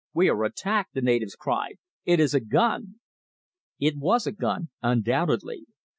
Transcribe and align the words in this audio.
"We 0.15 0.29
are 0.29 0.43
attacked!" 0.45 0.95
the 0.95 1.01
natives 1.03 1.35
cried. 1.35 1.75
"It 2.05 2.19
is 2.19 2.33
a 2.33 2.39
gun!" 2.39 2.95
It 3.79 3.97
was 3.99 4.25
a 4.25 4.31
gun 4.31 4.69
undoubtedly. 4.81 5.65